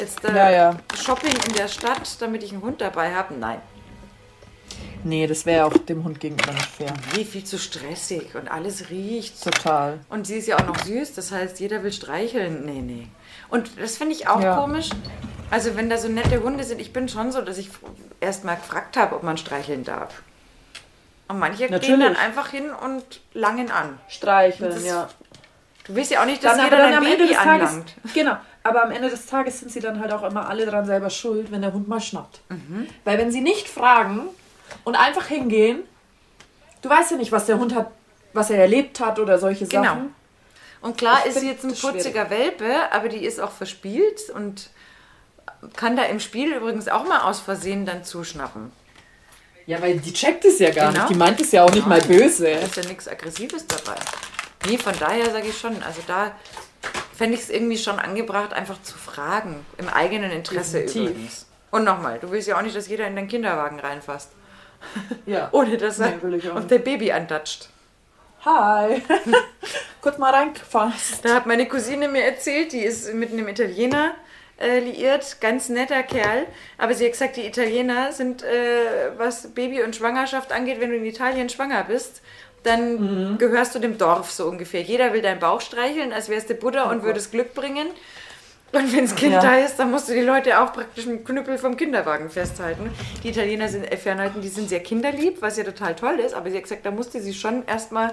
[0.00, 0.76] jetzt äh, Ja, ja.
[1.00, 3.34] Shopping in der Stadt, damit ich einen Hund dabei habe.
[3.34, 3.60] Nein.
[5.04, 6.92] Nee, das wäre auch dem Hund gegenüber nicht fair.
[7.16, 9.42] Nee, viel zu stressig und alles riecht.
[9.42, 9.98] Total.
[10.08, 12.64] Und sie ist ja auch noch süß, das heißt, jeder will streicheln.
[12.64, 13.08] Nee, nee.
[13.48, 14.56] Und das finde ich auch Ja.
[14.56, 14.90] komisch.
[15.50, 17.68] Also wenn da so nette Hunde sind, ich bin schon so, dass ich
[18.20, 20.22] erst mal gefragt habe, ob man streicheln darf.
[21.28, 22.18] Und manche gehen dann Natürlich.
[22.18, 23.98] einfach hin und langen an.
[24.08, 25.08] Streicheln, Das- ja.
[25.84, 27.68] Du willst ja auch nicht, dass Dann jeder dein dann am Ende Baby des Tages,
[27.70, 27.94] anlangt.
[28.14, 31.10] genau, aber am Ende des Tages sind sie dann halt auch immer alle dran selber
[31.10, 32.40] schuld, wenn der Hund mal schnappt.
[32.50, 32.86] Mhm.
[33.04, 34.28] Weil wenn sie nicht fragen
[34.84, 35.80] und einfach hingehen,
[36.82, 37.90] du weißt ja nicht, was der Hund hat,
[38.32, 39.84] was er erlebt hat oder solche Genau.
[39.84, 40.14] Sachen.
[40.80, 41.96] Und klar Ich ist sie jetzt ein schwierig.
[41.96, 44.70] putziger Welpe, aber die ist auch verspielt und
[45.76, 48.72] kann da im Spiel übrigens auch mal aus Versehen dann zuschnappen.
[49.66, 51.02] Ja, weil die checkt es ja gar Genau.
[51.04, 51.10] nicht.
[51.14, 52.46] Die meint es ja auch nicht mal böse.
[52.50, 53.94] Da ist ja nichts Aggressives dabei.
[54.68, 56.32] Nee, von daher sage ich schon, also da
[57.16, 59.64] fände ich es irgendwie schon angebracht, einfach zu fragen.
[59.78, 61.10] Im eigenen Interesse Definitiv.
[61.10, 61.46] übrigens.
[61.70, 64.30] Und nochmal, du willst ja auch nicht, dass jeder in deinen Kinderwagen reinfasst,
[65.26, 65.48] Ja.
[65.52, 66.70] ohne dass er Nee, nicht.
[66.70, 67.68] der Baby antatscht.
[68.44, 69.00] Hi.
[70.00, 71.24] Kurz mal reingefasst.
[71.24, 74.14] Da hat meine Cousine mir erzählt, die ist mit einem Italiener
[74.58, 76.46] äh, liiert, ganz netter Kerl.
[76.76, 80.96] Aber sie hat gesagt, die Italiener sind, äh, was Baby und Schwangerschaft angeht, wenn du
[80.96, 82.20] in Italien schwanger bist,
[82.64, 84.82] dann gehörst du dem Dorf so ungefähr.
[84.82, 87.88] Jeder will deinen Bauch streicheln, als wärst du Buddha und würdest Glück bringen.
[88.72, 89.40] Und wenn das Kind Ja.
[89.40, 92.90] da ist, dann musst du die Leute auch praktisch mit dem Knüppel vom Kinderwagen festhalten.
[93.22, 96.34] Die Italiener sind äh, fernhalten, die sind sehr kinderlieb, was ja total toll ist.
[96.34, 98.12] Aber sie hat gesagt, da musste sie schon erstmal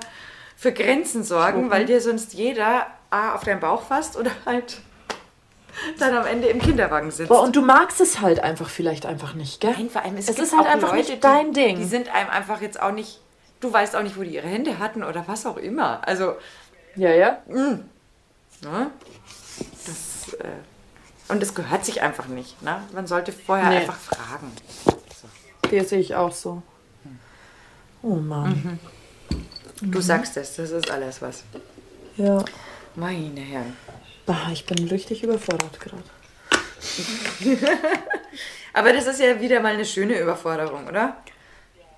[0.57, 4.79] für Grenzen sorgen, weil dir sonst jeder A, auf deinen Bauch fasst oder halt
[5.97, 7.29] dann am Ende im Kinderwagen sitzt.
[7.29, 9.71] Boah, und du magst es halt einfach vielleicht einfach nicht, gell?
[9.77, 11.77] Nein, vor allem, es, Es ist halt einfach Leute, nicht dein die, Ding.
[11.77, 13.21] Die sind einem einfach jetzt auch nicht,
[13.61, 16.01] du weißt auch nicht, wo die ihre Hände hatten oder was auch immer.
[16.05, 16.33] Also,
[16.95, 17.37] Ja, ja.
[17.47, 18.91] ne?
[19.85, 22.61] Das, äh, und es gehört sich einfach nicht.
[22.61, 22.81] Ne?
[22.93, 23.77] Man sollte vorher Nee.
[23.77, 24.51] einfach fragen.
[25.71, 26.61] Das sehe ich auch so.
[28.01, 28.79] Oh Mann.
[29.81, 31.43] Du sagst es, das ist alles was.
[32.17, 32.43] Ja.
[32.95, 33.77] Meine Herren.
[34.25, 36.03] Bah, ich bin richtig überfordert gerade.
[38.73, 41.17] Aber das ist ja wieder mal eine schöne Überforderung, oder?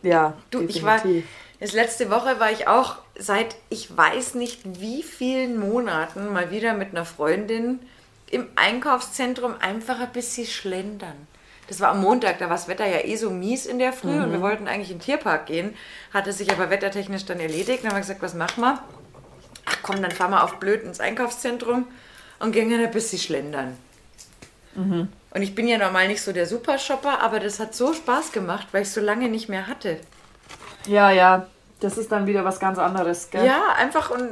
[0.01, 1.25] Ja, Du, ich war, definitiv.
[1.59, 6.73] das letzte Woche war ich auch seit ich weiß nicht wie vielen Monaten mal wieder
[6.73, 7.79] mit einer Freundin
[8.31, 11.27] im Einkaufszentrum einfach ein bisschen schlendern.
[11.67, 14.19] Das war am Montag, da war das Wetter ja eh so mies in der Früh
[14.19, 15.75] und wir wollten eigentlich in den Tierpark gehen,
[16.13, 17.83] hatte sich aber wettertechnisch dann erledigt.
[17.83, 18.83] Dann haben wir gesagt, was machen wir?
[19.65, 21.87] Ach komm, dann fahren wir auf blöd ins Einkaufszentrum
[22.39, 23.77] und gehen dann ein bisschen schlendern.
[24.75, 28.67] Und ich bin ja normal nicht so der Supershopper, aber das hat so Spaß gemacht,
[28.71, 29.97] weil ich so lange nicht mehr hatte.
[30.87, 31.47] Ja, ja.
[31.79, 33.45] Das ist dann wieder was ganz anderes, gell?
[33.45, 34.29] Ja, einfach und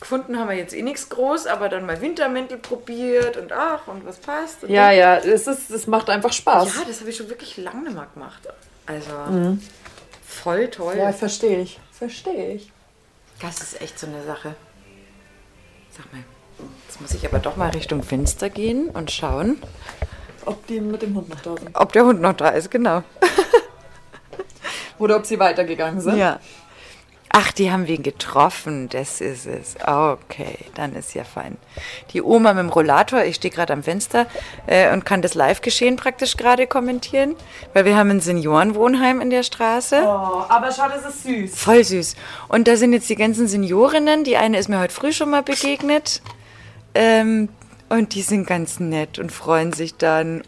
[0.00, 4.06] gefunden haben wir jetzt eh nichts groß, aber dann mal Wintermäntel probiert und ach, und
[4.06, 4.64] was passt.
[4.64, 5.16] Und Ja, ja.
[5.16, 6.76] Es, ist, es macht einfach Spaß.
[6.76, 8.48] Ja, das habe ich schon wirklich lange nicht mehr gemacht.
[8.86, 9.58] Also,
[10.26, 10.94] voll toll.
[10.96, 11.78] Ja, verstehe ich.
[11.92, 12.72] Verstehe ich.
[13.40, 14.54] Das ist echt so eine Sache.
[15.96, 16.22] Sag mal,
[16.86, 19.60] jetzt muss ich aber doch mal Richtung Fenster gehen und schauen,
[20.44, 21.70] Ob die mit dem Hund noch da sind.
[21.74, 23.02] ob der Hund noch da ist, genau.
[24.98, 26.16] Oder ob sie weitergegangen sind.
[26.16, 26.40] Ja.
[27.30, 29.76] Ach, die haben wir getroffen, das ist es.
[29.86, 31.58] Okay, dann ist ja fein.
[32.12, 34.26] Die Oma mit dem Rollator, ich stehe gerade am Fenster
[34.66, 37.36] äh, und kann das Live-Geschehen praktisch gerade kommentieren,
[37.74, 40.00] weil wir haben ein Seniorenwohnheim in der Straße.
[40.02, 41.54] Oh, aber schau, das ist süß.
[41.54, 42.16] Voll süß.
[42.48, 44.24] Und da sind jetzt die ganzen Seniorinnen.
[44.24, 46.22] Die eine ist mir heute früh schon mal begegnet.
[46.94, 47.50] Ähm,
[47.90, 50.42] und die sind ganz nett und freuen sich dann.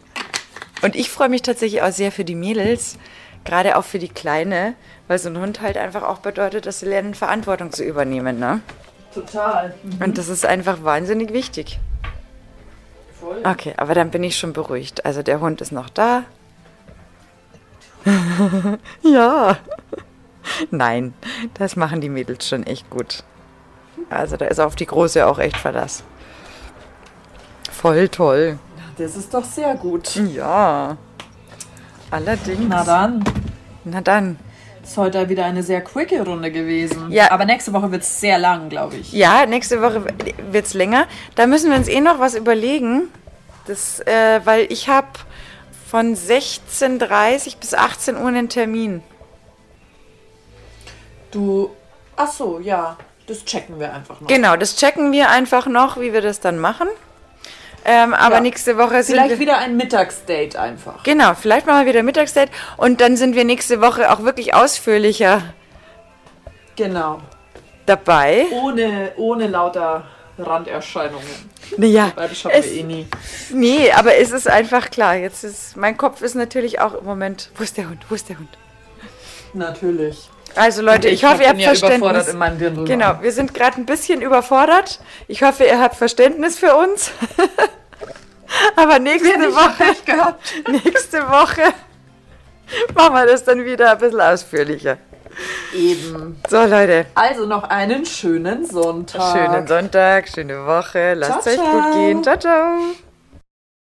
[0.81, 2.97] Und ich freue mich tatsächlich auch sehr für die Mädels,
[3.45, 4.75] gerade auch für die Kleine,
[5.07, 8.39] weil so ein Hund halt einfach auch bedeutet, dass sie lernen, Verantwortung zu übernehmen.
[8.39, 8.61] Ne?
[9.13, 9.73] Total.
[10.03, 11.79] Und das ist einfach wahnsinnig wichtig.
[13.19, 13.41] Voll.
[13.43, 15.05] Okay, aber dann bin ich schon beruhigt.
[15.05, 16.23] Also der Hund ist noch da.
[19.03, 19.57] ja.
[20.71, 21.13] Nein,
[21.53, 23.23] das machen die Mädels schon echt gut.
[24.09, 26.03] Also da ist auf die Große auch echt Verlass.
[27.71, 28.59] Voll toll.
[28.97, 30.15] Das ist doch sehr gut.
[30.15, 30.97] Ja.
[32.11, 32.65] Allerdings.
[32.67, 33.23] Na dann.
[33.85, 34.37] Na dann.
[34.83, 37.11] Ist heute wieder eine sehr quicke Runde gewesen.
[37.11, 37.31] Ja.
[37.31, 39.13] Aber nächste Woche wird es sehr lang, glaube ich.
[39.13, 40.05] Ja, nächste Woche
[40.51, 41.07] wird es länger.
[41.35, 43.09] Da müssen wir uns eh noch was überlegen.
[43.67, 45.07] Das, äh, weil ich habe
[45.87, 49.01] von 16.30 bis 18 Uhr einen Termin.
[51.31, 51.69] Du.
[52.17, 52.97] Ach so, ja.
[53.27, 54.27] Das checken wir einfach noch.
[54.27, 56.87] Genau, das checken wir einfach noch, wie wir das dann machen.
[57.83, 58.41] Ähm, aber Ja.
[58.41, 61.03] nächste Woche sind Vielleicht wieder ein Mittagsdate einfach.
[61.03, 65.41] Genau, vielleicht machen wir wieder Mittagsdate und dann sind wir nächste Woche auch wirklich ausführlicher
[66.75, 67.19] Genau.
[67.85, 68.45] dabei.
[68.51, 70.05] Ohne, ohne lauter
[70.37, 71.51] Randerscheinungen.
[71.77, 73.07] Naja, das schaffen wir eh nie.
[73.51, 75.15] nee, aber es ist einfach klar.
[75.15, 77.49] Jetzt ist mein Kopf ist natürlich auch im Moment.
[77.55, 78.03] Wo ist der Hund?
[78.09, 78.49] Wo ist der Hund?
[79.53, 80.29] Natürlich.
[80.55, 82.27] Also Leute, ich, hoffe, ihr habt ja Verständnis.
[82.27, 82.85] in meinem Dirndl.
[82.85, 84.99] Genau, wir sind gerade ein bisschen überfordert.
[85.27, 87.11] Ich hoffe, ihr habt Verständnis für uns.
[88.75, 90.35] Aber nächste Woche,
[90.71, 91.73] nächste Woche
[92.93, 94.97] machen wir das dann wieder ein bisschen ausführlicher.
[95.73, 96.41] Eben.
[96.49, 99.31] So Leute, Also noch einen schönen Sonntag.
[99.37, 101.13] schönen Sonntag, schöne Woche.
[101.13, 102.23] Lasst es euch gut gehen.
[102.23, 102.77] Ciao, ciao.